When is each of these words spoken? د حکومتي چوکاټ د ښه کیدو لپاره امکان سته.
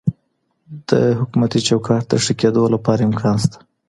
د 0.89 0.91
حکومتي 1.19 1.59
چوکاټ 1.67 2.03
د 2.07 2.13
ښه 2.23 2.33
کیدو 2.41 2.63
لپاره 2.73 3.05
امکان 3.09 3.35
سته. 3.43 3.57